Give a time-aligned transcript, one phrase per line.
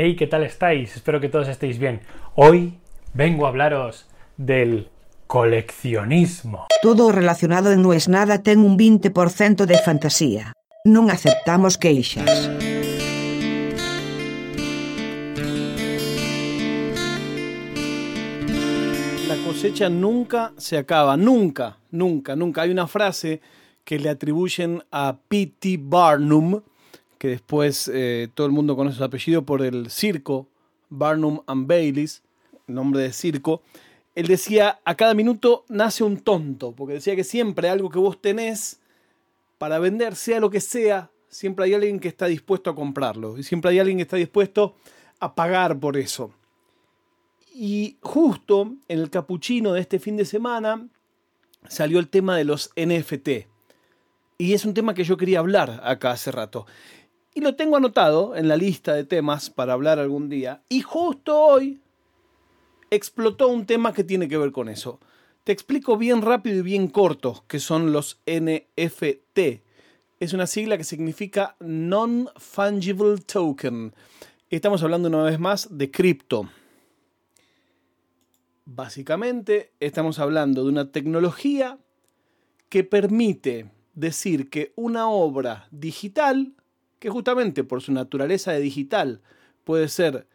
[0.00, 0.94] Hey, ¿qué tal estáis?
[0.94, 2.02] Espero que todos estéis bien.
[2.36, 2.78] Hoy
[3.14, 4.90] vengo a hablaros del
[5.26, 6.68] coleccionismo.
[6.82, 10.52] Todo relacionado en No es nada ten un 20% de fantasía.
[10.86, 12.30] Non aceptamos queixas.
[19.26, 22.62] La cosecha nunca se acaba, nunca, nunca, nunca.
[22.62, 23.42] Hay una frase
[23.82, 25.82] que le atribuyen a P.T.
[25.82, 26.62] Barnum,
[27.18, 30.46] que después eh, todo el mundo conoce su apellido por el circo,
[30.88, 32.22] Barnum and Baileys,
[32.66, 33.62] nombre de circo.
[34.14, 38.20] Él decía, a cada minuto nace un tonto, porque decía que siempre algo que vos
[38.20, 38.80] tenés
[39.58, 43.42] para vender, sea lo que sea, siempre hay alguien que está dispuesto a comprarlo, y
[43.42, 44.76] siempre hay alguien que está dispuesto
[45.20, 46.32] a pagar por eso.
[47.52, 50.86] Y justo en el capuchino de este fin de semana
[51.68, 53.28] salió el tema de los NFT.
[54.40, 56.66] Y es un tema que yo quería hablar acá hace rato.
[57.34, 60.62] Y lo tengo anotado en la lista de temas para hablar algún día.
[60.68, 61.80] Y justo hoy
[62.90, 64.98] explotó un tema que tiene que ver con eso.
[65.44, 69.38] Te explico bien rápido y bien corto qué son los NFT.
[70.20, 73.94] Es una sigla que significa Non-Fungible Token.
[74.50, 76.50] Estamos hablando una vez más de cripto.
[78.64, 81.78] Básicamente estamos hablando de una tecnología
[82.68, 86.52] que permite decir que una obra digital,
[86.98, 89.20] que justamente por su naturaleza de digital
[89.64, 90.26] puede ser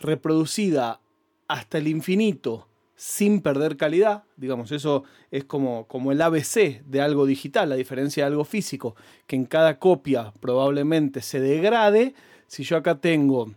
[0.00, 1.00] reproducida
[1.48, 7.26] hasta el infinito sin perder calidad, digamos, eso es como, como el ABC de algo
[7.26, 8.94] digital, a diferencia de algo físico,
[9.26, 12.14] que en cada copia probablemente se degrade.
[12.46, 13.52] Si yo acá tengo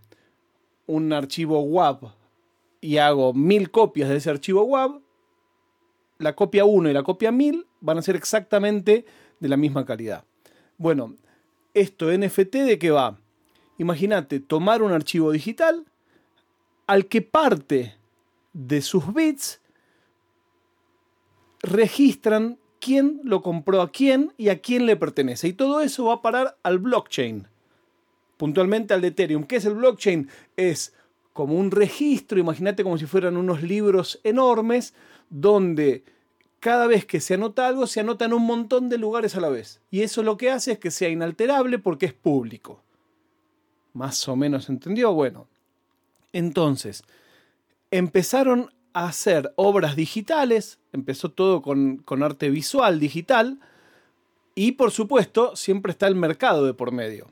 [0.87, 2.13] un archivo WAV
[2.81, 5.01] y hago mil copias de ese archivo WAV,
[6.17, 9.05] la copia 1 y la copia 1000 van a ser exactamente
[9.39, 10.23] de la misma calidad.
[10.79, 11.15] Bueno,
[11.79, 13.19] esto NFT de qué va?
[13.77, 15.85] Imagínate tomar un archivo digital
[16.87, 17.95] al que parte
[18.53, 19.61] de sus bits
[21.61, 25.47] registran quién lo compró a quién y a quién le pertenece.
[25.47, 27.47] Y todo eso va a parar al blockchain.
[28.37, 29.43] Puntualmente al de Ethereum.
[29.43, 30.29] ¿Qué es el blockchain?
[30.55, 30.93] Es
[31.33, 34.95] como un registro, imagínate como si fueran unos libros enormes,
[35.29, 36.03] donde
[36.67, 39.47] cada vez que se anota algo, se anota en un montón de lugares a la
[39.47, 39.79] vez.
[39.89, 42.83] Y eso lo que hace es que sea inalterable porque es público.
[43.93, 45.13] Más o menos entendió.
[45.13, 45.47] Bueno,
[46.33, 47.05] entonces,
[47.89, 53.61] empezaron a hacer obras digitales, empezó todo con, con arte visual digital,
[54.53, 57.29] y por supuesto, siempre está el mercado de por medio.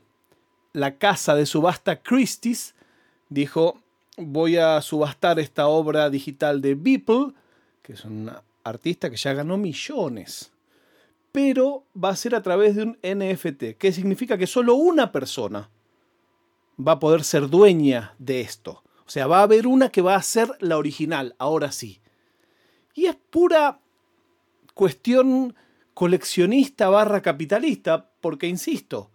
[0.72, 2.74] La casa de subasta Christie's
[3.28, 3.82] dijo,
[4.16, 7.34] voy a subastar esta obra digital de Beeple,
[7.82, 10.52] que es una artista que ya ganó millones.
[11.32, 15.70] Pero va a ser a través de un NFT, que significa que solo una persona
[16.78, 18.82] va a poder ser dueña de esto.
[19.06, 22.00] O sea, va a haber una que va a ser la original, ahora sí.
[22.94, 23.80] Y es pura
[24.74, 25.54] cuestión
[25.94, 29.10] coleccionista barra capitalista, porque insisto,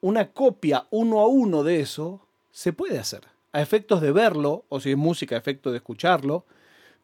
[0.00, 4.80] una copia uno a uno de eso se puede hacer a efectos de verlo, o
[4.80, 6.44] si es música, a efectos de escucharlo,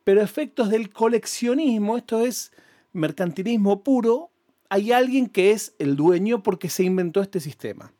[0.05, 2.53] pero efectos del coleccionismo, esto es
[2.93, 4.31] mercantilismo puro,
[4.69, 7.93] hay alguien que es el dueño porque se inventó este sistema.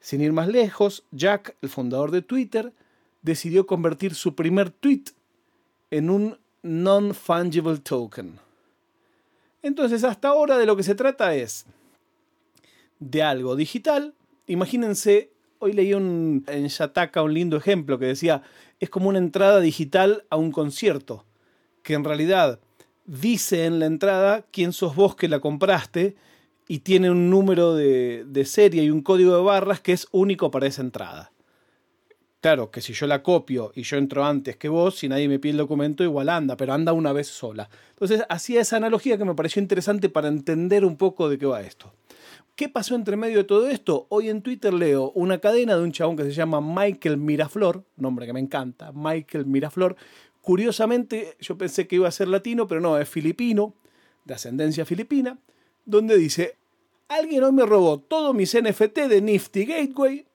[0.00, 2.72] Sin ir más lejos, Jack, el fundador de Twitter,
[3.22, 5.04] decidió convertir su primer tweet
[5.90, 8.38] en un non-fungible token.
[9.62, 11.66] Entonces, hasta ahora de lo que se trata es
[12.98, 14.14] de algo digital.
[14.46, 15.32] Imagínense
[15.64, 18.42] Hoy leí un, en Yataka un lindo ejemplo que decía,
[18.80, 21.24] es como una entrada digital a un concierto,
[21.82, 22.60] que en realidad
[23.04, 26.16] dice en la entrada quién sos vos que la compraste
[26.68, 30.50] y tiene un número de, de serie y un código de barras que es único
[30.50, 31.32] para esa entrada.
[32.42, 35.38] Claro, que si yo la copio y yo entro antes que vos, si nadie me
[35.38, 37.70] pide el documento, igual anda, pero anda una vez sola.
[37.90, 41.62] Entonces, hacía esa analogía que me pareció interesante para entender un poco de qué va
[41.62, 41.92] esto.
[42.56, 44.06] ¿Qué pasó entre medio de todo esto?
[44.08, 48.26] Hoy en Twitter leo una cadena de un chabón que se llama Michael Miraflor, nombre
[48.26, 49.94] que me encanta, Michael Miraflor.
[50.42, 53.74] Curiosamente, yo pensé que iba a ser latino, pero no, es filipino,
[54.24, 55.38] de ascendencia filipina,
[55.84, 56.56] donde dice,
[57.08, 60.26] alguien hoy me robó todos mis NFT de Nifty Gateway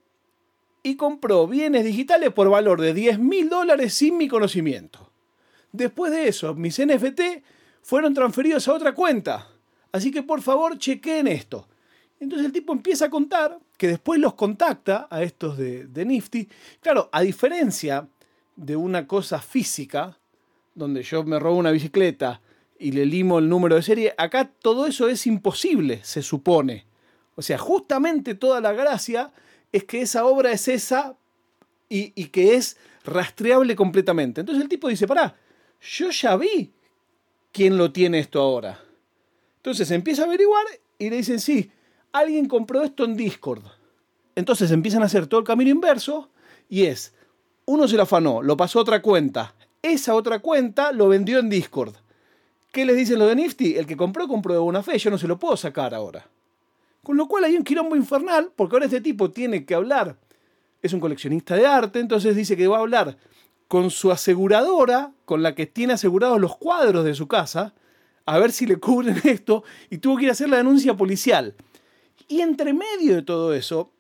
[0.84, 5.12] y compró bienes digitales por valor de 10 mil dólares sin mi conocimiento.
[5.72, 7.22] Después de eso, mis NFT
[7.82, 9.50] fueron transferidos a otra cuenta.
[9.92, 11.68] Así que por favor chequeen esto.
[12.20, 16.48] Entonces el tipo empieza a contar que después los contacta a estos de, Nifty.
[16.82, 18.08] Claro, a diferencia
[18.58, 20.18] de una cosa física,
[20.76, 22.42] donde yo me robo una bicicleta
[22.78, 26.86] y le limo el número de serie, acá todo eso es imposible, se supone.
[27.36, 29.32] O sea, justamente toda la gracia
[29.72, 31.16] es que esa obra es esa
[31.88, 34.42] y, y que es rastreable completamente.
[34.42, 35.36] Entonces el tipo dice, pará,
[35.80, 36.74] yo ya vi
[37.52, 38.80] quién lo tiene esto ahora.
[39.58, 40.66] Entonces empieza a averiguar
[41.00, 41.72] y le dicen, sí,
[42.12, 43.64] alguien compró esto en Discord.
[44.36, 46.30] Entonces empiezan a hacer todo el camino inverso
[46.70, 47.14] y es,
[47.68, 51.50] uno se lo afanó, lo pasó a otra cuenta, esa otra cuenta lo vendió en
[51.50, 51.96] Discord.
[52.72, 53.76] ¿Qué les dicen los de Nifty?
[53.76, 56.28] El que compró compró de buena fe, yo no se lo puedo sacar ahora.
[57.04, 60.18] Con lo cual hay un quilombo infernal, porque ahora este tipo tiene que hablar,
[60.82, 63.18] es un coleccionista de arte, entonces dice que va a hablar
[63.68, 67.74] con su aseguradora, con la que tiene asegurados los cuadros de su casa,
[68.26, 71.54] a ver si le cubren esto, y tuvo que ir a hacer la denuncia policial.
[72.30, 73.92] Y entre medio de todo eso,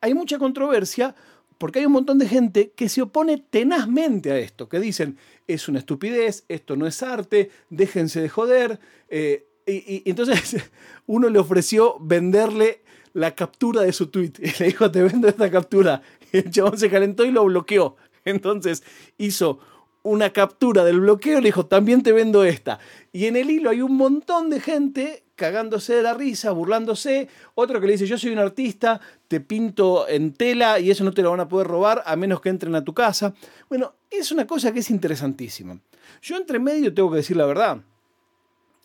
[0.00, 1.16] hay mucha controversia
[1.58, 5.16] porque hay un montón de gente que se opone tenazmente a esto, que dicen,
[5.46, 8.80] es una estupidez, esto no es arte, déjense de joder.
[9.08, 10.56] Eh, y, entonces
[11.06, 12.82] uno le ofreció venderle
[13.12, 14.32] la captura de su tweet.
[14.38, 16.02] Y le dijo, te vendo esta captura.
[16.32, 17.96] Y el chabón se calentó y lo bloqueó.
[18.24, 18.82] Entonces
[19.18, 19.60] hizo
[20.02, 22.78] una captura del bloqueo y le dijo, también te vendo esta.
[23.12, 27.28] Y en el hilo hay un montón de gente cagándose de la risa, burlándose.
[27.54, 31.12] Otro que le dice, yo soy un artista, te pinto en tela y eso no
[31.12, 33.34] te lo van a poder robar a menos que entren a tu casa.
[33.68, 35.78] Bueno, es una cosa que es interesantísima.
[36.22, 37.78] Yo entre medio tengo que decir la verdad.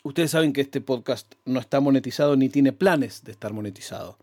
[0.03, 4.17] Ustedes saben que este podcast no está monetizado ni tiene planes de estar monetizado.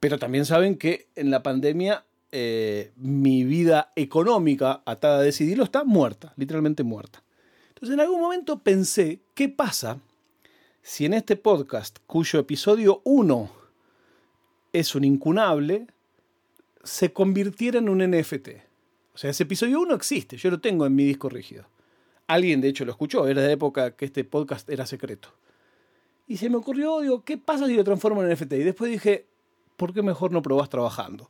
[0.00, 5.84] Pero también saben que en la pandemia eh, mi vida económica atada a decidirlo está
[5.84, 7.22] muerta, literalmente muerta.
[7.70, 9.98] Entonces en algún momento pensé, ¿qué pasa
[10.86, 13.50] si en este podcast, cuyo episodio 1
[14.72, 15.88] es un incunable,
[16.84, 18.50] se convirtiera en un NFT?
[19.12, 21.64] O sea, ese episodio 1 existe, yo lo tengo en mi disco rígido.
[22.28, 25.30] Alguien de hecho lo escuchó, era de época que este podcast era secreto.
[26.28, 28.52] Y se me ocurrió, digo, ¿qué pasa si lo transformo en NFT?
[28.52, 29.26] Y después dije,
[29.76, 31.28] ¿por qué mejor no probás trabajando?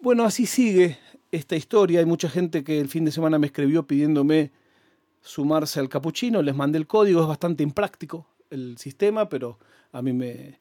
[0.00, 0.98] Bueno, así sigue
[1.30, 2.00] esta historia.
[2.00, 4.50] Hay mucha gente que el fin de semana me escribió pidiéndome
[5.24, 6.42] sumarse al capuchino.
[6.42, 9.58] Les mandé el código, es bastante impráctico el sistema, pero
[9.90, 10.60] a mí me,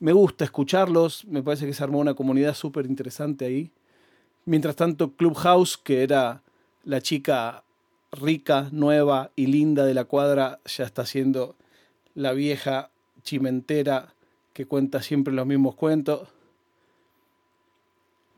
[0.00, 1.24] me gusta escucharlos.
[1.26, 3.70] Me parece que se armó una comunidad súper interesante ahí.
[4.46, 6.42] Mientras tanto, Clubhouse, que era
[6.84, 7.62] la chica
[8.10, 11.54] rica, nueva y linda de la cuadra, ya está siendo
[12.14, 12.90] la vieja
[13.22, 14.14] chimentera
[14.54, 16.28] que cuenta siempre los mismos cuentos.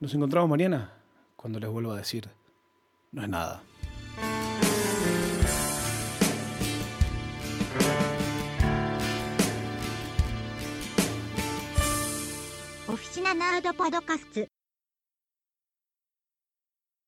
[0.01, 0.93] Nos encontramos mañana
[1.37, 2.29] cuando les vuelvo a decir,
[3.13, 3.63] no es nada.
[13.31, 14.60] ナナードパドカスツ。